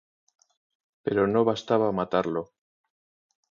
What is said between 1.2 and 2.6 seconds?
no bastaba con matarlo.